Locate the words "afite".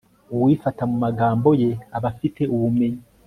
2.13-2.41